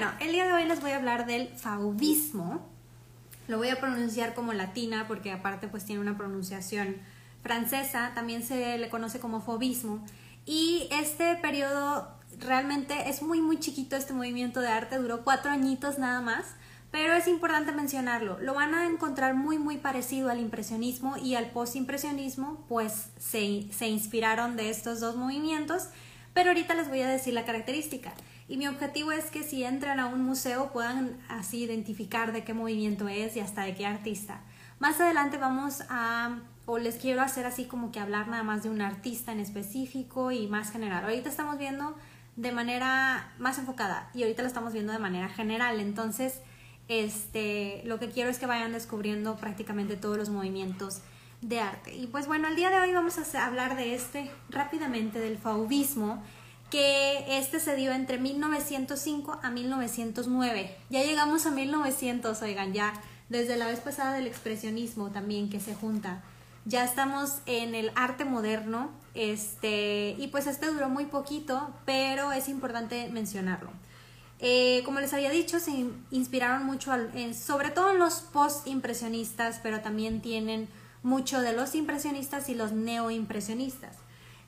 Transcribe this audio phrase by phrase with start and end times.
[0.00, 2.66] bueno, el día de hoy les voy a hablar del fauvismo.
[3.48, 6.96] Lo voy a pronunciar como latina porque aparte pues tiene una pronunciación
[7.42, 10.02] francesa, también se le conoce como fauvismo.
[10.46, 12.08] Y este periodo
[12.38, 16.46] realmente es muy muy chiquito, este movimiento de arte duró cuatro añitos nada más.
[16.90, 21.50] Pero es importante mencionarlo, lo van a encontrar muy muy parecido al impresionismo y al
[21.50, 25.88] postimpresionismo, pues se, se inspiraron de estos dos movimientos,
[26.32, 28.14] pero ahorita les voy a decir la característica.
[28.50, 32.52] Y mi objetivo es que si entran a un museo puedan así identificar de qué
[32.52, 34.40] movimiento es y hasta de qué artista.
[34.80, 38.70] Más adelante vamos a, o les quiero hacer así como que hablar nada más de
[38.70, 41.04] un artista en específico y más general.
[41.04, 41.96] Ahorita estamos viendo
[42.34, 45.78] de manera más enfocada y ahorita lo estamos viendo de manera general.
[45.78, 46.40] Entonces,
[46.88, 51.02] este, lo que quiero es que vayan descubriendo prácticamente todos los movimientos
[51.40, 51.94] de arte.
[51.94, 56.20] Y pues bueno, el día de hoy vamos a hablar de este rápidamente, del fauvismo,
[56.70, 60.76] que este se dio entre 1905 a 1909.
[60.88, 62.92] Ya llegamos a 1900, oigan, ya
[63.28, 66.22] desde la vez pasada del expresionismo también que se junta.
[66.64, 72.48] Ya estamos en el arte moderno, este, y pues este duró muy poquito, pero es
[72.48, 73.70] importante mencionarlo.
[74.38, 76.92] Eh, como les había dicho, se inspiraron mucho,
[77.34, 80.68] sobre todo en los post-impresionistas, pero también tienen
[81.02, 83.96] mucho de los impresionistas y los neoimpresionistas.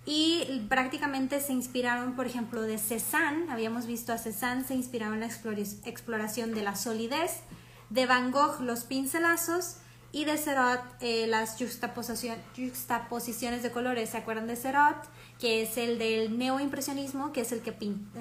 [0.05, 5.21] Y prácticamente se inspiraron, por ejemplo, de Cézanne, habíamos visto a Cézanne, se inspiraron en
[5.21, 7.43] la exploración de la solidez,
[7.91, 9.77] de Van Gogh los pincelazos
[10.11, 14.11] y de Serot eh, las juxtaposiciones de colores.
[14.11, 14.97] ¿Se acuerdan de Serot?
[15.43, 17.75] que es el del neoimpresionismo, que es el que,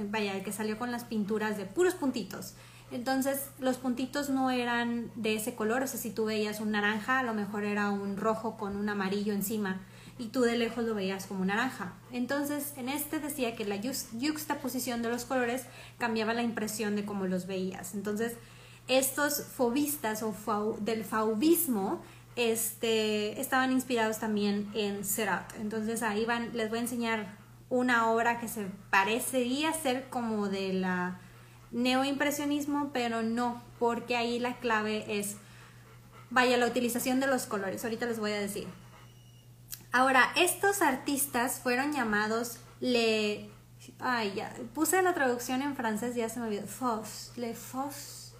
[0.09, 2.55] vaya, el que salió con las pinturas de puros puntitos.
[2.91, 7.19] Entonces, los puntitos no eran de ese color, o sea, si tú veías un naranja,
[7.19, 9.85] a lo mejor era un rojo con un amarillo encima,
[10.22, 11.94] y tú de lejos lo veías como naranja.
[12.11, 15.63] Entonces, en este decía que la juxtaposición de los colores
[15.97, 17.95] cambiaba la impresión de cómo los veías.
[17.95, 18.33] Entonces,
[18.88, 22.03] estos fobistas o del fauvismo
[22.36, 25.51] este, estaban inspirados también en Seurat.
[25.59, 27.38] Entonces ahí van, les voy a enseñar
[27.72, 31.19] una obra que se parecería ser como de la
[31.72, 35.38] neoimpresionismo, pero no, porque ahí la clave es,
[36.29, 37.84] vaya, la utilización de los colores.
[37.84, 38.68] Ahorita les voy a decir.
[39.91, 43.50] Ahora, estos artistas fueron llamados le...
[44.00, 46.68] Ay, ya, puse la traducción en francés, ya se me olvidó.
[46.68, 48.35] Fos, le fos,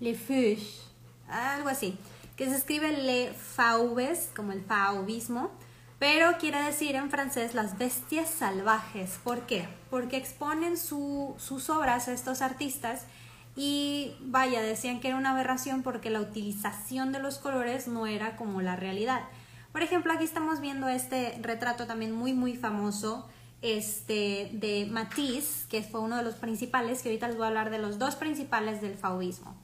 [0.00, 0.80] le fush,
[1.28, 1.96] algo así
[2.36, 5.50] que se escribe le fauves, como el fauvismo,
[5.98, 9.18] pero quiere decir en francés las bestias salvajes.
[9.24, 9.66] ¿Por qué?
[9.90, 13.06] Porque exponen sus obras a estos artistas
[13.56, 18.36] y vaya, decían que era una aberración porque la utilización de los colores no era
[18.36, 19.22] como la realidad.
[19.76, 23.28] Por ejemplo, aquí estamos viendo este retrato también muy muy famoso
[23.60, 27.68] este, de Matisse, que fue uno de los principales, que ahorita les voy a hablar
[27.68, 29.54] de los dos principales del fauvismo.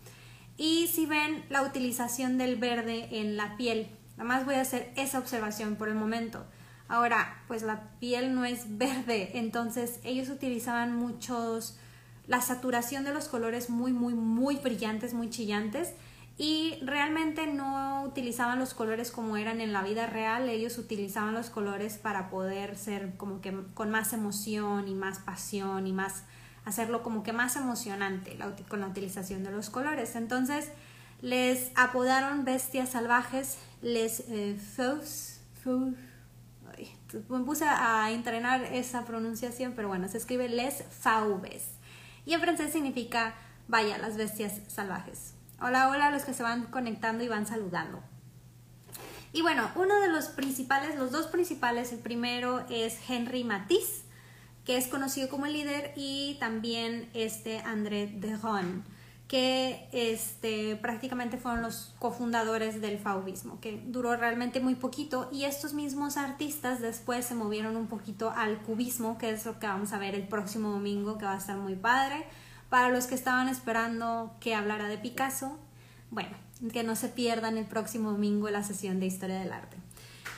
[0.59, 4.93] Y si ven la utilización del verde en la piel, nada más voy a hacer
[4.97, 6.45] esa observación por el momento.
[6.89, 11.79] Ahora, pues la piel no es verde, entonces ellos utilizaban muchos,
[12.27, 15.95] la saturación de los colores muy, muy, muy brillantes, muy chillantes
[16.39, 21.51] y realmente no utilizaban los colores como eran en la vida real, ellos utilizaban los
[21.51, 26.25] colores para poder ser como que con más emoción y más pasión y más
[26.65, 28.39] hacerlo como que más emocionante
[28.69, 30.17] con la utilización de los colores.
[30.17, 30.71] Entonces
[31.21, 34.57] les apodaron bestias salvajes, les eh,
[37.29, 41.69] me puse a entrenar esa pronunciación, pero bueno, se escribe les fauves.
[42.25, 43.35] Y en francés significa,
[43.69, 45.35] vaya, las bestias salvajes.
[45.65, 48.03] Hola, hola a los que se van conectando y van saludando.
[49.33, 54.03] Y bueno, uno de los principales, los dos principales, el primero es Henry Matisse,
[54.65, 58.83] que es conocido como el líder, y también este André Deron,
[59.29, 65.75] que este, prácticamente fueron los cofundadores del fauvismo, que duró realmente muy poquito, y estos
[65.75, 69.99] mismos artistas después se movieron un poquito al cubismo, que es lo que vamos a
[69.99, 72.27] ver el próximo domingo, que va a estar muy padre.
[72.73, 75.59] Para los que estaban esperando que hablara de Picasso,
[76.11, 76.35] bueno,
[76.73, 79.77] que no se pierdan el próximo domingo la sesión de Historia del Arte.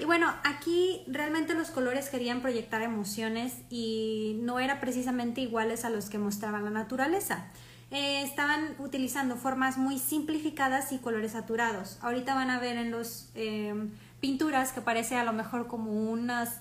[0.00, 5.90] Y bueno, aquí realmente los colores querían proyectar emociones y no eran precisamente iguales a
[5.90, 7.46] los que mostraba la naturaleza.
[7.92, 11.98] Eh, estaban utilizando formas muy simplificadas y colores saturados.
[12.00, 16.58] Ahorita van a ver en las em, pinturas que parece a lo mejor como unas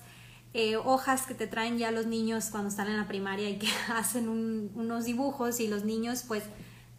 [0.54, 3.68] eh, hojas que te traen ya los niños cuando están en la primaria y que
[3.94, 6.44] hacen unos dibujos y los niños pues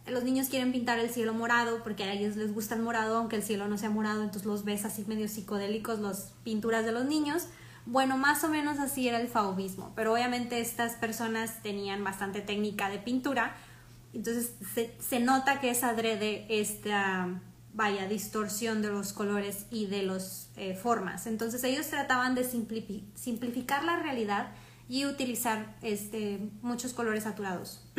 [0.06, 3.36] los niños quieren pintar el cielo morado porque a ellos les gusta el morado, aunque
[3.36, 7.06] el cielo no sea morado, entonces los ves así medio psicodélicos, las pinturas de los
[7.06, 7.48] niños.
[7.86, 12.88] Bueno, más o menos así era el fauvismo, pero obviamente estas personas tenían bastante técnica
[12.88, 13.56] de pintura
[14.12, 14.52] Entonces
[15.00, 17.40] se, nota que es adrede esta,
[17.76, 21.26] vaya, distorsión de los colores y de las eh, formas.
[21.26, 24.48] Entonces ellos trataban de simplificar la realidad
[24.88, 27.84] y utilizar este, muchos colores saturados.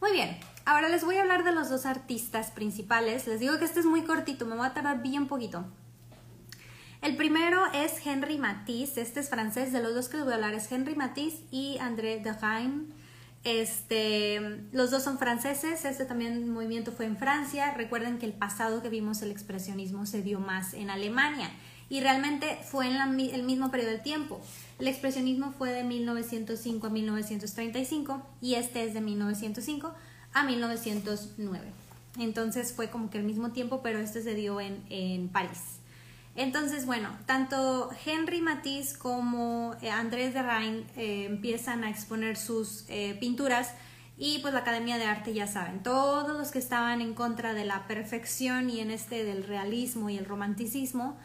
[0.00, 3.26] Muy bien, ahora les voy a hablar de los dos artistas principales.
[3.26, 5.64] Les digo que este es muy cortito, me voy a tardar bien poquito.
[7.00, 10.36] El primero es Henry Matisse, este es francés, de los dos que les voy a
[10.36, 12.92] hablar es Henry Matisse y André Derain.
[13.44, 14.40] Este,
[14.72, 17.74] los dos son franceses, este también movimiento fue en Francia.
[17.74, 21.50] Recuerden que el pasado que vimos el expresionismo se dio más en Alemania
[21.90, 24.40] y realmente fue en el mismo periodo de tiempo.
[24.78, 29.94] El expresionismo fue de 1905 a 1935 y este es de 1905
[30.32, 31.66] a 1909.
[32.18, 35.80] Entonces fue como que el mismo tiempo, pero este se dio en, en París.
[36.36, 42.84] Entonces, bueno, tanto Henry Matisse como eh, Andrés de Rhein eh, empiezan a exponer sus
[42.88, 43.72] eh, pinturas
[44.16, 47.64] y pues la Academia de Arte ya saben, todos los que estaban en contra de
[47.64, 51.16] la perfección y en este del realismo y el romanticismo,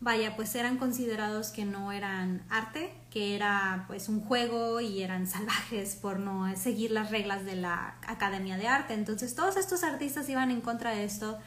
[0.00, 5.26] vaya, pues eran considerados que no eran arte, que era pues un juego y eran
[5.28, 8.94] salvajes por no seguir las reglas de la Academia de Arte.
[8.94, 11.38] Entonces todos estos artistas iban en contra de esto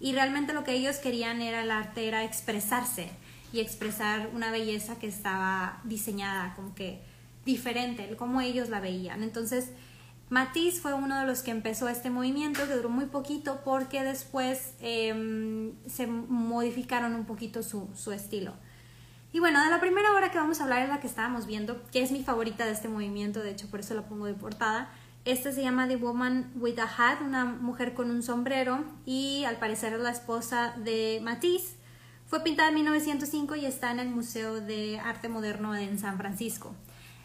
[0.00, 3.10] y realmente lo que ellos querían era el arte, era expresarse
[3.52, 7.02] y expresar una belleza que estaba diseñada como que
[7.44, 9.22] diferente, como ellos la veían.
[9.22, 9.70] Entonces,
[10.28, 14.74] Matisse fue uno de los que empezó este movimiento, que duró muy poquito porque después
[14.80, 18.52] em, se modificaron un poquito su, su estilo.
[19.32, 21.82] Y bueno, de la primera obra que vamos a hablar es la que estábamos viendo,
[21.92, 24.90] que es mi favorita de este movimiento, de hecho por eso la pongo de portada,
[25.26, 29.56] esta se llama The Woman with a Hat, una mujer con un sombrero y al
[29.56, 31.74] parecer es la esposa de Matisse.
[32.26, 36.76] Fue pintada en 1905 y está en el Museo de Arte Moderno en San Francisco.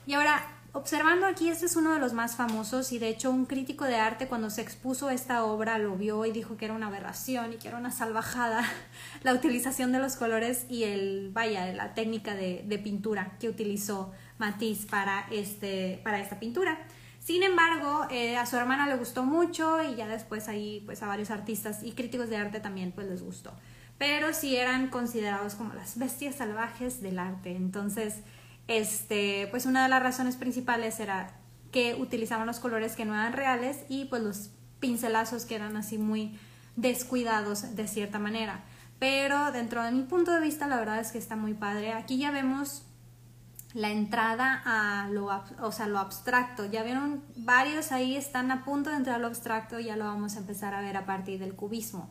[0.07, 0.41] Y ahora,
[0.73, 3.97] observando aquí, este es uno de los más famosos y de hecho un crítico de
[3.97, 7.57] arte cuando se expuso esta obra lo vio y dijo que era una aberración y
[7.57, 8.63] que era una salvajada
[9.23, 14.11] la utilización de los colores y el, vaya, la técnica de, de pintura que utilizó
[14.39, 16.79] Matisse para, este, para esta pintura.
[17.21, 21.07] Sin embargo, eh, a su hermana le gustó mucho y ya después ahí pues a
[21.07, 23.53] varios artistas y críticos de arte también pues les gustó.
[23.99, 27.55] Pero sí eran considerados como las bestias salvajes del arte.
[27.55, 28.21] Entonces,
[28.67, 31.35] este, pues una de las razones principales era
[31.71, 35.99] que utilizaban los colores que no eran reales y pues los pincelazos que eran así
[35.99, 36.39] muy
[36.75, 38.63] descuidados de cierta manera.
[38.97, 41.93] Pero dentro de mi punto de vista, la verdad es que está muy padre.
[41.93, 42.83] Aquí ya vemos
[43.73, 45.29] la entrada a lo,
[45.61, 46.65] o sea, lo abstracto.
[46.65, 50.35] Ya vieron, varios ahí están a punto de entrar a lo abstracto, ya lo vamos
[50.35, 52.09] a empezar a ver a partir del cubismo.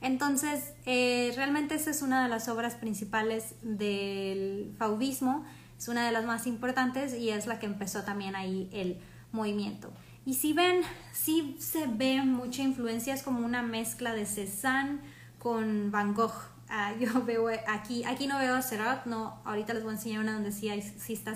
[0.00, 5.44] Entonces, eh, realmente esa es una de las obras principales del fauvismo,
[5.78, 8.98] es una de las más importantes y es la que empezó también ahí el
[9.30, 9.92] movimiento.
[10.24, 10.82] Y si ven,
[11.12, 15.00] sí se ve mucha influencia, es como una mezcla de Cézanne
[15.38, 16.34] con Van Gogh,
[16.74, 20.32] Ah, yo veo aquí, aquí no veo Serrat, no, ahorita les voy a enseñar una
[20.32, 21.34] donde sí, sí está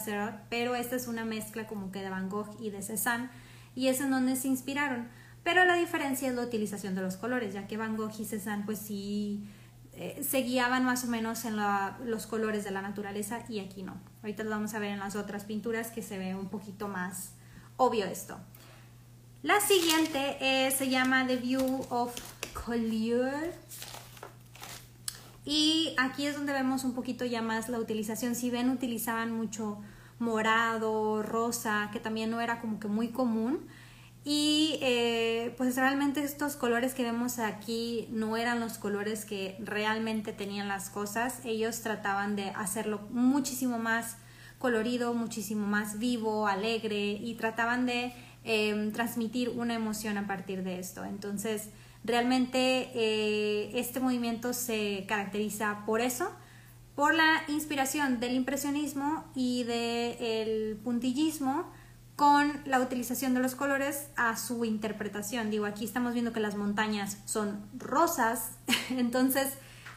[0.49, 3.29] pero esta es una mezcla como que de Van Gogh y de Cézanne
[3.75, 5.09] y es en donde se inspiraron.
[5.45, 8.65] Pero la diferencia es la utilización de los colores, ya que Van Gogh y Cézanne
[8.65, 9.47] pues sí
[9.93, 11.57] eh, se guiaban más o menos en
[12.07, 14.01] los colores de la naturaleza y aquí no.
[14.23, 17.33] Ahorita lo vamos a ver en las otras pinturas que se ve un poquito más
[17.77, 18.39] obvio esto.
[19.43, 22.15] La siguiente eh, se llama The View of
[22.55, 23.53] Collier
[25.47, 28.35] y aquí es donde vemos un poquito ya más la utilización.
[28.35, 29.79] Si ven, utilizaban mucho
[30.19, 33.65] morado, rosa, que también no era como que muy común.
[34.25, 40.33] Y eh, pues realmente estos colores que vemos aquí no eran los colores que realmente
[40.33, 41.41] tenían las cosas.
[41.45, 44.17] Ellos trataban de hacerlo muchísimo más
[44.59, 48.13] colorido, muchísimo más vivo, alegre y trataban de
[48.43, 51.05] eh, transmitir una emoción a partir de esto.
[51.05, 51.71] Entonces,
[52.07, 56.31] Realmente eh, este movimiento se caracteriza por eso,
[56.95, 61.69] por la inspiración del impresionismo y del puntillismo
[62.15, 65.51] con la utilización de los colores a su interpretación.
[65.51, 68.53] Digo, aquí estamos viendo que las montañas son rosas,
[68.91, 69.55] entonces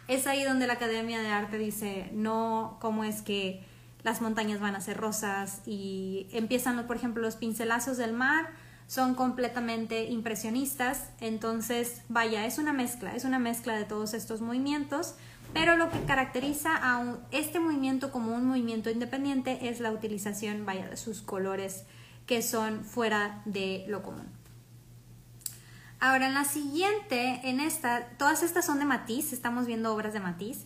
[0.07, 3.63] es ahí donde la Academia de Arte dice, no, ¿cómo es que
[4.01, 5.61] las montañas van a ser rosas?
[5.67, 8.49] Y empiezan, por ejemplo, los pincelazos del mar
[8.89, 15.13] son completamente impresionistas, entonces vaya, es una mezcla, es una mezcla de todos estos movimientos,
[15.53, 20.89] pero lo que caracteriza a este movimiento como un movimiento independiente es la utilización, vaya,
[20.89, 21.83] de sus colores
[22.25, 24.27] que son fuera de lo común.
[25.99, 30.19] Ahora, en la siguiente, en esta, todas estas son de Matisse, estamos viendo obras de
[30.19, 30.65] Matisse,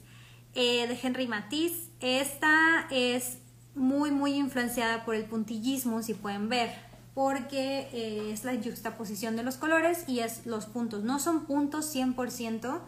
[0.56, 1.89] eh, de Henry Matisse.
[2.00, 3.39] Esta es
[3.75, 9.43] muy, muy influenciada por el puntillismo, si pueden ver, porque eh, es la juxtaposición de
[9.43, 11.03] los colores y es los puntos.
[11.03, 12.79] No son puntos 100%,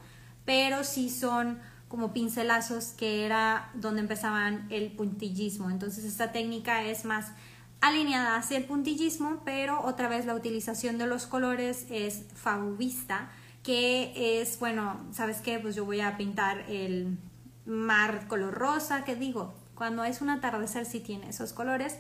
[0.46, 5.70] pero sí son como pincelazos que era donde empezaban el puntillismo.
[5.70, 7.28] Entonces esta técnica es más
[7.82, 13.30] alineada hacia el puntillismo, pero otra vez la utilización de los colores es fauvista,
[13.64, 15.60] que es, bueno, ¿sabes qué?
[15.60, 17.18] Pues yo voy a pintar el
[17.66, 21.98] mar color rosa, que digo, cuando es un atardecer sí tiene esos colores,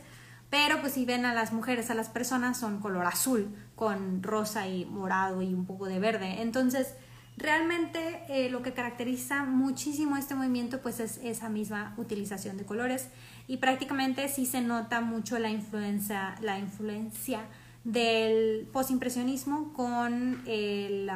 [0.55, 4.69] pero pues si ven a las mujeres, a las personas son color azul, con rosa
[4.69, 6.41] y morado y un poco de verde.
[6.41, 6.93] Entonces,
[7.35, 13.09] realmente eh, lo que caracteriza muchísimo este movimiento pues es esa misma utilización de colores
[13.49, 17.41] y prácticamente sí se nota mucho la influencia, la influencia
[17.83, 21.11] del postimpresionismo con el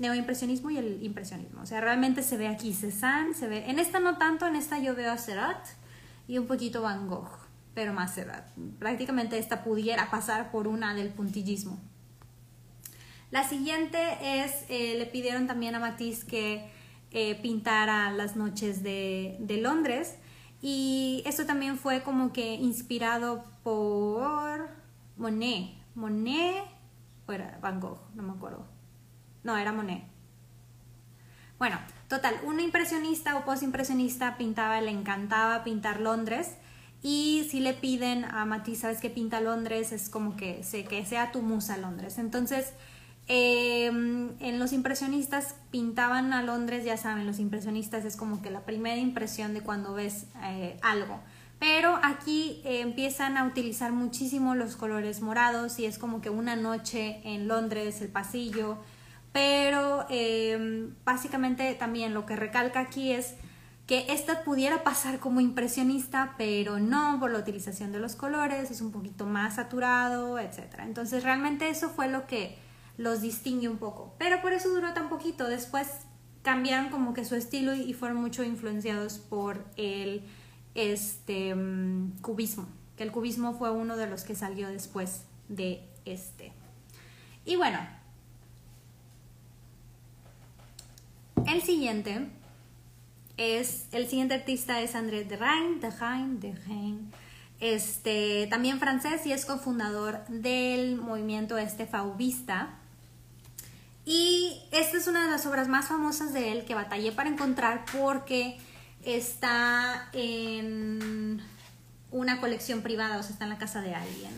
[0.00, 1.62] neoimpresionismo y el impresionismo.
[1.62, 3.70] O sea, realmente se ve aquí Cézanne, se ve...
[3.70, 5.64] En esta no tanto, en esta yo veo a Serrat
[6.26, 7.45] y un poquito Van Gogh,
[7.76, 8.48] pero más Serrat.
[8.78, 11.78] Prácticamente esta pudiera pasar por una del puntillismo.
[13.30, 16.70] La siguiente es, eh, le pidieron también a Matisse que
[17.10, 20.16] eh, pintara las noches de, de Londres
[20.62, 24.70] y esto también fue como que inspirado por
[25.18, 26.64] Monet, Monet
[27.26, 28.66] o era Van Gogh, no me acuerdo.
[29.44, 30.02] No, era Monet.
[31.58, 31.78] Bueno,
[32.08, 36.56] total, un impresionista o postimpresionista pintaba, le encantaba pintar Londres.
[37.08, 39.92] Y si le piden a Matisse, ¿sabes qué pinta Londres?
[39.92, 42.18] Es como que, sé, que sea tu musa Londres.
[42.18, 42.72] Entonces,
[43.28, 48.62] em, en los impresionistas pintaban a Londres, ya saben, los impresionistas es como que la
[48.62, 51.20] primera impresión de cuando ves eh, algo.
[51.60, 57.20] Pero aquí empiezan a utilizar muchísimo los colores morados y es como que una noche
[57.22, 58.78] en Londres, el pasillo.
[59.30, 63.36] Pero em, básicamente también lo que recalca aquí es
[63.86, 68.80] que esta pudiera pasar como impresionista, pero no por la utilización de los colores, es
[68.80, 70.58] un poquito más saturado, etc.
[70.80, 72.58] Entonces realmente eso fue lo que
[72.98, 74.14] los distingue un poco.
[74.18, 75.48] Pero por eso duró tan poquito.
[75.48, 75.88] Después
[76.42, 80.24] cambiaron como que su estilo y fueron mucho influenciados por el
[80.74, 82.66] este mm, cubismo,
[82.96, 86.52] que el cubismo fue uno de los que salió después de este.
[87.44, 87.78] Y bueno,
[91.46, 92.28] el siguiente
[93.36, 97.12] es, el siguiente artista es André Derain, Derain, Derain,
[97.60, 102.78] este, también francés y es cofundador del movimiento este fauvista.
[104.04, 107.84] Y esta es una de las obras más famosas de él que batallé para encontrar
[107.98, 108.58] porque
[109.04, 111.42] está en
[112.10, 114.32] una colección privada, o sea, está en la casa de alguien.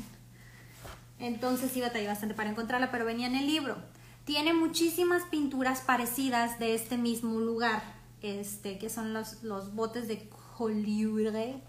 [1.19, 3.77] Entonces sí batallé bastante para encontrarla, pero venía en el libro.
[4.25, 7.83] Tiene muchísimas pinturas parecidas de este mismo lugar,
[8.23, 11.61] este, que son los, los botes de Collioure.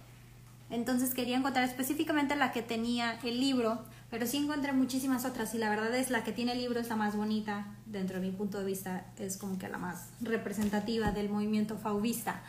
[0.70, 3.80] Entonces quería encontrar específicamente la que tenía el libro,
[4.12, 6.90] pero sí encontré muchísimas otras y la verdad es la que tiene el libro es
[6.90, 11.12] la más bonita, dentro de mi punto de vista, es como que la más representativa
[11.12, 12.42] del movimiento fauvista.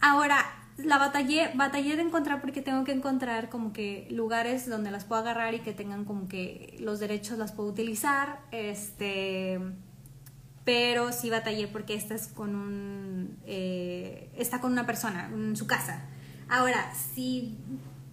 [0.00, 0.44] Ahora,
[0.78, 5.20] la batallé, batallé de encontrar porque tengo que encontrar como que lugares donde las puedo
[5.20, 9.60] agarrar y que tengan como que los derechos las puedo utilizar, este,
[10.64, 15.66] pero sí batallé porque esta es con un, eh, está con una persona en su
[15.66, 16.02] casa.
[16.48, 17.58] Ahora, si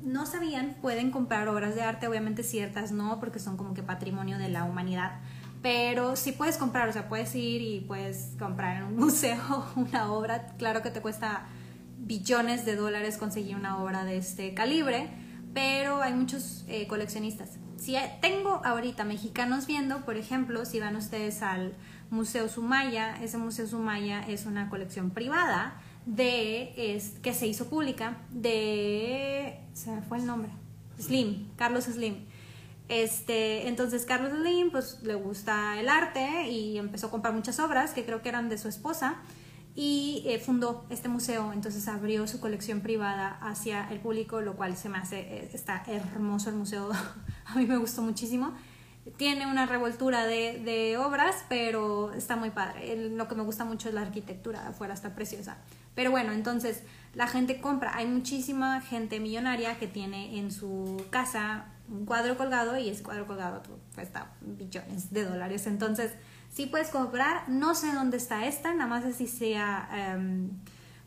[0.01, 4.37] no sabían, pueden comprar obras de arte, obviamente ciertas no, porque son como que patrimonio
[4.37, 5.19] de la humanidad,
[5.61, 10.11] pero sí puedes comprar, o sea, puedes ir y puedes comprar en un museo una
[10.11, 11.47] obra, claro que te cuesta
[11.97, 15.09] billones de dólares conseguir una obra de este calibre,
[15.53, 17.57] pero hay muchos eh, coleccionistas.
[17.77, 21.73] Si tengo ahorita mexicanos viendo, por ejemplo, si van ustedes al
[22.09, 28.17] Museo Sumaya, ese Museo Sumaya es una colección privada de es, que se hizo pública
[28.29, 30.51] de se me fue el nombre.
[30.99, 32.25] Slim Carlos Slim.
[32.87, 37.91] Este entonces Carlos Slim pues le gusta el arte y empezó a comprar muchas obras
[37.91, 39.17] que creo que eran de su esposa
[39.75, 44.77] y eh, fundó este museo, entonces abrió su colección privada hacia el público, lo cual
[44.77, 46.91] se me hace, eh, está hermoso el museo,
[47.45, 48.53] a mí me gustó muchísimo.
[49.17, 53.09] Tiene una revoltura de, de obras, pero está muy padre.
[53.09, 55.57] lo que me gusta mucho es la arquitectura de afuera, está preciosa.
[55.93, 56.83] Pero bueno, entonces
[57.13, 57.95] la gente compra.
[57.95, 63.27] Hay muchísima gente millonaria que tiene en su casa un cuadro colgado y ese cuadro
[63.27, 63.61] colgado
[63.93, 65.67] cuesta billones de dólares.
[65.67, 66.11] Entonces,
[66.55, 70.51] Sí puedes comprar, no sé dónde está esta, nada más si sea em,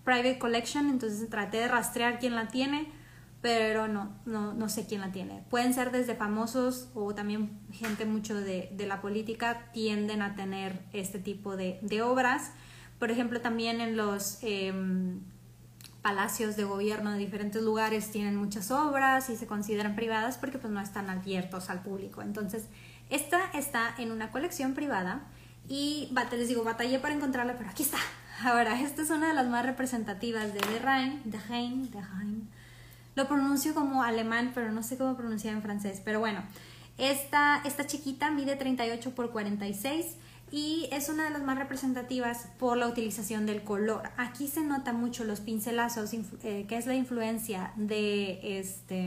[0.05, 2.93] private collection, entonces traté de rastrear quién la tiene,
[3.41, 5.45] pero no, no, no sé quién la tiene.
[5.51, 10.81] Pueden ser desde famosos o también gente mucho de, de la política tienden a tener
[10.93, 12.51] este tipo de, de, obras.
[12.99, 14.39] Por ejemplo, también en los...
[14.43, 15.21] Em,
[16.03, 20.73] palacios de gobierno de diferentes lugares tienen muchas obras y se consideran privadas porque pues
[20.73, 22.23] no están abiertos al público.
[22.23, 22.67] Entonces,
[23.11, 25.27] esta está en una colección privada
[25.69, 27.99] y les digo, batallé para encontrarla, pero aquí está.
[28.43, 32.49] Ahora, esta es una de las más representativas de De Rhein, de Hein, de Hein.
[33.19, 36.01] Lo pronuncio como alemán, pero no sé cómo pronunciar en francés.
[36.05, 36.41] Pero bueno,
[36.99, 40.15] esta, esta chiquita mide 38 por 46
[40.53, 44.09] y es una de las más representativas por la utilización del color.
[44.19, 46.13] Aquí se nota mucho los pincelazos,
[46.45, 49.07] eh, que es la influencia de este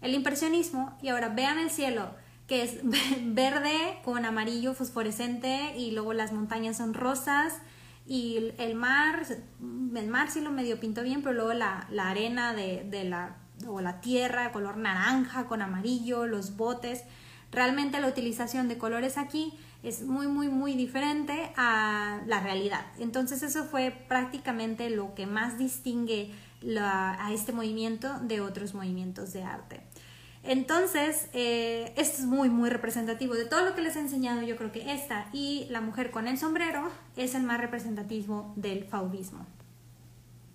[0.00, 0.96] el impresionismo.
[1.02, 2.14] Y ahora vean el cielo,
[2.46, 2.78] que es
[3.26, 7.58] verde con amarillo fosforescente y luego las montañas son rosas
[8.06, 9.26] y el mar,
[9.94, 13.36] el mar sí lo medio pintó bien, pero luego la, la arena de, de la
[13.66, 17.02] o la tierra color naranja con amarillo, los botes.
[17.52, 22.86] Realmente la utilización de colores aquí es muy, muy, muy diferente a la realidad.
[22.98, 26.32] Entonces eso fue prácticamente lo que más distingue
[26.78, 29.82] a este movimiento de otros movimientos de arte.
[30.46, 33.34] Entonces, eh, esto es muy, muy representativo.
[33.34, 36.28] De todo lo que les he enseñado, yo creo que esta y la mujer con
[36.28, 39.46] el sombrero es el más representativo del fauvismo.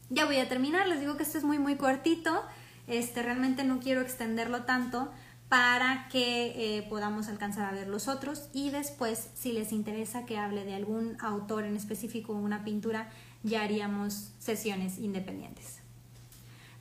[0.10, 2.44] Ya voy a terminar, les digo que esto es muy, muy cortito.
[2.88, 5.12] Este, realmente no quiero extenderlo tanto
[5.52, 10.38] para que eh, podamos alcanzar a ver los otros y después si les interesa que
[10.38, 13.10] hable de algún autor en específico o una pintura
[13.44, 15.81] ya haríamos sesiones independientes.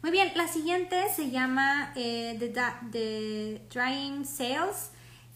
[0.02, 2.35] Muy bien, la siguiente se llama eh,
[2.90, 4.92] The, Drying Sales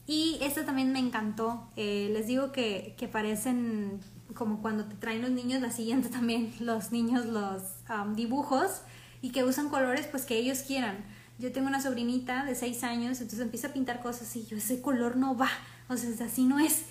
[0.07, 1.69] y esta también me encantó.
[1.77, 4.01] Eh, les digo que, que, parecen
[4.35, 8.81] como cuando te traen los niños, la siguiente también los niños los um, dibujos
[9.21, 11.05] y que usan colores pues que ellos quieran.
[11.39, 14.81] Yo tengo una sobrinita de 6 años, entonces empieza a pintar cosas y yo ese
[14.81, 15.51] color no va,
[15.89, 16.87] o sea, así no es.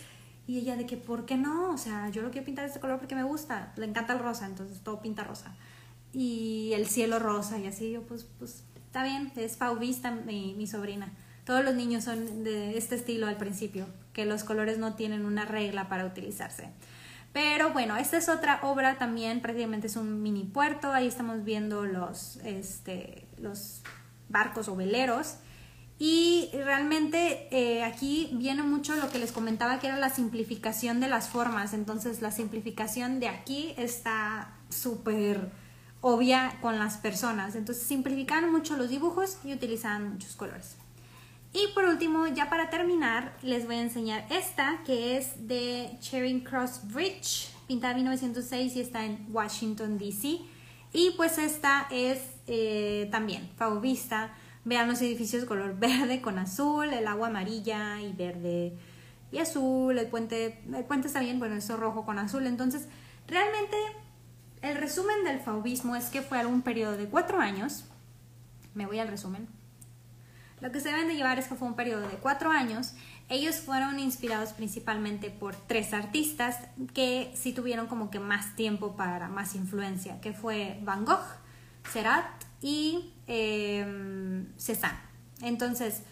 [0.46, 1.72] Y ella de que, ¿por qué no?
[1.72, 4.46] O sea, yo lo quiero pintar este color porque me gusta, le encanta el rosa,
[4.46, 5.56] entonces todo pinta rosa.
[6.14, 10.68] Y el cielo rosa y así, yo pues, pues está bien, es fauvista mi, mi
[10.68, 11.12] sobrina.
[11.46, 15.46] Todos los niños son de este estilo al principio, que los colores no tienen una
[15.46, 16.70] regla para utilizarse.
[17.34, 21.84] Pero bueno, esta es otra obra también, prácticamente es un mini puerto, ahí estamos viendo
[21.84, 23.82] los, este, los
[24.30, 25.38] barcos o veleros.
[25.98, 31.08] Y realmente eh, aquí viene mucho lo que les comentaba que era la simplificación de
[31.08, 31.74] las formas.
[31.74, 35.50] Entonces la simplificación de aquí está súper
[36.04, 37.56] obvia con las personas.
[37.56, 40.76] Entonces simplificaron mucho los dibujos y utilizaban muchos colores.
[41.54, 46.44] Y por último, ya para terminar, les voy a enseñar esta que es de Charing
[46.44, 50.40] Cross Bridge, pintada en 1906 y está en Washington, D.C.
[50.92, 54.34] Y pues esta es eh, también fauvista.
[54.66, 58.74] Vean los edificios de color verde con azul, el agua amarilla y verde
[59.32, 62.46] y azul, el puente, el puente está bien, bueno, eso rojo con azul.
[62.46, 62.88] Entonces,
[63.28, 63.78] realmente
[64.64, 67.86] el resumen del fauvismo es que fue algún periodo de cuatro años.
[68.74, 69.48] Me voy al resumen
[70.64, 72.94] lo que se deben de llevar es que fue un periodo de cuatro años.
[73.28, 76.58] Ellos fueron inspirados principalmente por tres artistas
[76.94, 81.20] que sí tuvieron como que más tiempo para más influencia, que fue Van Gogh,
[81.92, 82.24] Seurat
[82.62, 85.00] y eh, Cézanne.
[85.42, 86.04] Entonces,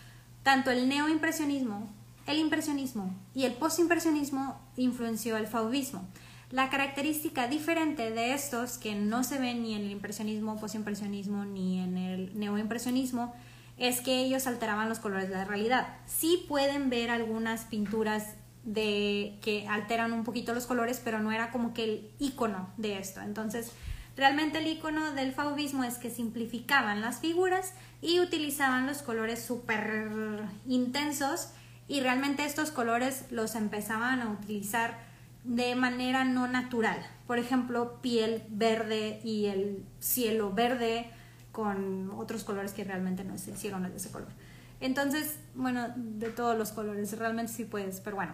[0.43, 1.89] tanto el neoimpresionismo,
[2.27, 6.05] el impresionismo y el postimpresionismo influenció el fauvismo.
[6.51, 11.79] La característica diferente de estos, que no se ven ni en el impresionismo, postimpresionismo ni
[11.79, 13.33] en el neoimpresionismo,
[13.77, 15.87] es que ellos alteraban los colores de la realidad.
[16.05, 21.51] Sí pueden ver algunas pinturas de que alteran un poquito los colores, pero no era
[21.51, 23.21] como que el icono de esto.
[23.21, 23.71] Entonces,
[24.17, 30.11] realmente el icono del fauvismo es que simplificaban las figuras y utilizaban los colores súper
[30.67, 31.51] intensos
[31.87, 35.11] y realmente estos colores los empezaban a utilizar
[35.43, 36.97] de manera no natural.
[37.27, 41.10] Por ejemplo, piel verde y el cielo verde
[41.51, 44.30] con otros colores que realmente no se hicieron de ese color.
[44.80, 48.34] Entonces, bueno, de todos los colores, realmente sí puedes, pero bueno,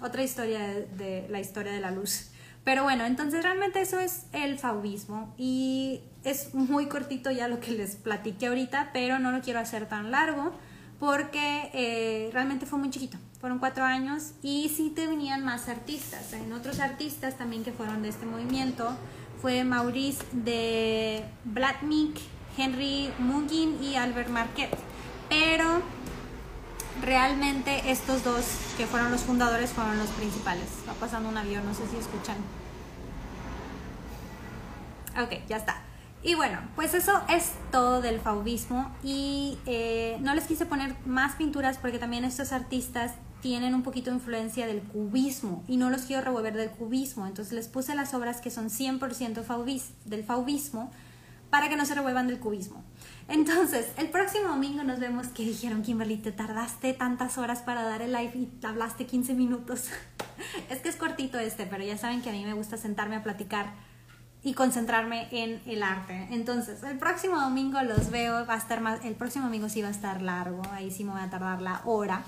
[0.00, 2.30] otra historia de, la historia de la luz.
[2.64, 7.72] Pero bueno, entonces realmente eso es el fauvismo y es muy cortito ya lo que
[7.72, 10.52] les platiqué ahorita, pero no lo quiero hacer tan largo
[11.00, 13.16] porque eh, realmente fue muy chiquito.
[13.40, 16.32] Fueron cuatro años y sí te venían más artistas.
[16.32, 18.96] En otros artistas también que fueron de este movimiento
[19.40, 22.18] fue Maurice de Blatnik,
[22.56, 24.76] Henry Mugin y Albert Marquette.
[25.28, 25.82] Pero
[27.00, 28.44] realmente estos dos
[28.76, 30.66] que fueron los fundadores fueron los principales.
[30.88, 32.36] Va pasando un avión, no sé si escuchan.
[35.22, 35.82] Ok, ya está.
[36.24, 41.36] Y bueno, pues eso es todo del fauvismo y eh, no les quise poner más
[41.36, 46.02] pinturas porque también estos artistas tienen un poquito de influencia del cubismo y no los
[46.02, 50.90] quiero revolver del cubismo, entonces les puse las obras que son 100% fauvis, del fauvismo
[51.50, 52.82] para que no se revuelvan del cubismo.
[53.28, 58.02] Entonces, el próximo domingo nos vemos que dijeron, Kimberly, te tardaste tantas horas para dar
[58.02, 59.88] el live y hablaste 15 minutos.
[60.70, 63.22] es que es cortito este, pero ya saben que a mí me gusta sentarme a
[63.22, 63.72] platicar
[64.42, 66.28] y concentrarme en el arte.
[66.30, 69.88] Entonces, el próximo domingo los veo, va a estar más, el próximo domingo sí va
[69.88, 72.22] a estar largo, ahí sí me voy a tardar la hora.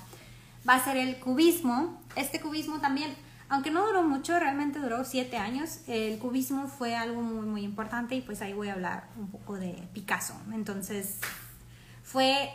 [0.69, 2.01] Va a ser el cubismo.
[2.17, 3.15] Este cubismo también
[3.51, 8.15] aunque no duró mucho, realmente duró siete años, el cubismo fue algo muy, muy importante
[8.15, 10.35] y pues ahí voy a hablar un poco de Picasso.
[10.53, 11.19] Entonces,
[12.05, 12.49] fue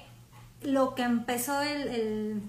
[0.62, 2.42] lo que empezó el,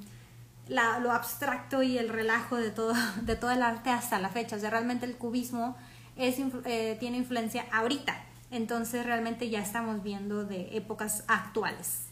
[0.68, 4.54] lo abstracto y el relajo de todo, de todo el arte hasta la fecha.
[4.54, 5.76] O sea, realmente el cubismo
[6.14, 8.16] es, eh, tiene influencia ahorita.
[8.52, 12.02] Entonces, realmente ya estamos viendo de épocas actuales.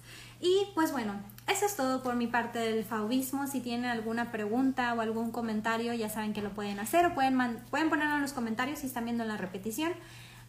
[0.40, 1.14] Y pues bueno,
[1.46, 3.46] eso es todo por mi parte del faubismo.
[3.46, 7.38] Si tienen alguna pregunta o algún comentario, ya saben que lo pueden hacer o pueden,
[7.70, 9.92] pueden ponerlo en los comentarios si están viendo la repetición.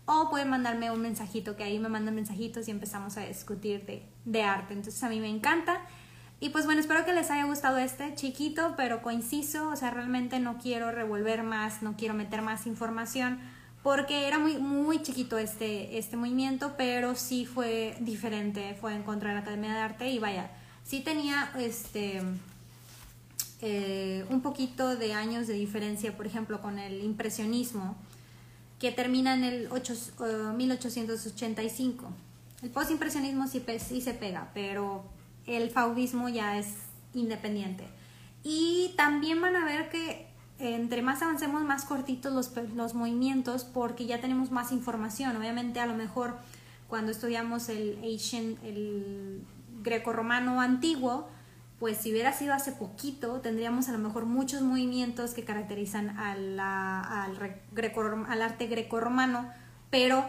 [0.05, 4.07] O pueden mandarme un mensajito, que ahí me mandan mensajitos y empezamos a discutir de,
[4.25, 4.73] de arte.
[4.73, 5.81] Entonces a mí me encanta.
[6.39, 9.69] Y pues bueno, espero que les haya gustado este chiquito, pero coinciso.
[9.69, 13.39] O sea, realmente no quiero revolver más, no quiero meter más información
[13.85, 19.29] porque era muy, muy chiquito este, este movimiento, pero sí fue diferente, fue en contra
[19.29, 20.49] de la Academia de Arte y vaya,
[20.83, 22.23] sí tenía este,
[23.61, 27.95] eh, un poquito de años de diferencia, por ejemplo, con el impresionismo,
[28.79, 32.11] que termina en el 1885.
[32.63, 35.05] El postimpresionismo sí, sí se pega, pero
[35.45, 36.69] el faudismo ya es
[37.13, 37.83] independiente.
[38.43, 44.05] Y también van a ver que entre más avancemos, más cortitos los, los movimientos porque
[44.05, 45.35] ya tenemos más información.
[45.35, 46.35] Obviamente, a lo mejor
[46.87, 49.41] cuando estudiamos el Asian, el
[49.83, 51.27] greco-romano antiguo,
[51.79, 56.59] pues si hubiera sido hace poquito, tendríamos a lo mejor muchos movimientos que caracterizan al,
[56.59, 59.49] al arte greco-romano,
[59.89, 60.25] pero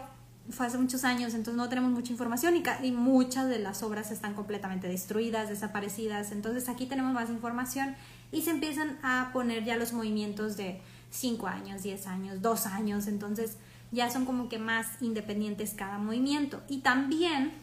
[0.49, 4.11] fue hace muchos años, entonces no tenemos mucha información y, y, muchas de las obras
[4.11, 7.95] están completamente destruidas, desaparecidas, entonces aquí tenemos más información
[8.31, 13.07] y se empiezan a poner ya los movimientos de 5 años, 10 años, 2 años,
[13.07, 13.57] entonces
[13.91, 17.53] ya son como que más independientes cada movimiento y también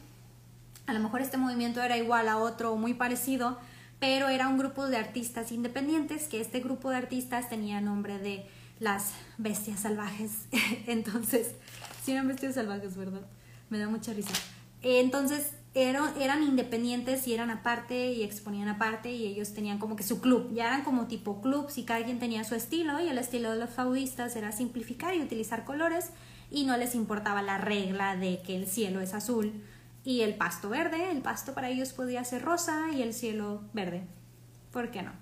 [0.87, 3.59] a lo mejor este movimiento era igual a otro o muy parecido,
[4.01, 8.47] pero era un grupo de artistas independientes, que este grupo de artistas tenía nombre de
[8.81, 10.47] las bestias salvajes.
[10.87, 11.53] Entonces,
[12.03, 13.23] sí eran bestias salvajes, ¿verdad?
[13.71, 14.35] Me da mucha risa.
[14.83, 20.21] Entonces, eran, independientes y eran aparte y exponían aparte y ellos tenían como que su
[20.21, 20.53] club.
[20.55, 23.59] Ya eran como tipo clubs y cada quien tenía su estilo y el estilo de
[23.59, 26.11] los faudistas era simplificar y utilizar colores
[26.51, 29.53] y no les importaba la regla de que el cielo es azul
[30.05, 34.03] y el pasto verde, el pasto para ellos podía ser rosa y el cielo verde.
[34.71, 35.13] ¿Por qué no?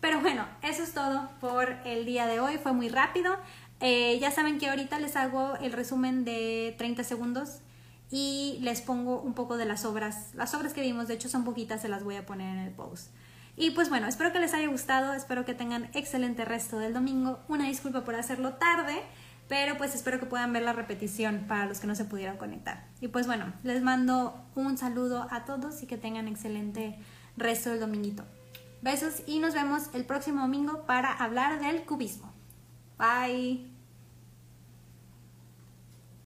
[0.00, 3.38] Pero bueno, eso es todo por el día de hoy, fue muy rápido.
[3.80, 7.60] Eh, ya saben que ahorita les hago el resumen de 30 segundos
[8.14, 10.30] y les pongo un poco de las obras.
[10.34, 12.70] Las obras que vimos, de hecho son poquitas, se las voy a poner en el
[12.70, 13.10] post.
[13.56, 17.40] Y pues bueno, espero que les haya gustado, espero que tengan excelente resto del domingo.
[17.48, 19.02] Una disculpa por hacerlo tarde.
[19.48, 22.86] Pero pues espero que puedan ver la repetición para los que no se pudieron conectar.
[23.00, 26.96] Y pues bueno, les mando un saludo a todos y que tengan excelente
[27.36, 28.24] resto del dominguito.
[28.80, 32.32] Besos y nos vemos el próximo domingo para hablar del cubismo.
[32.96, 33.73] Bye.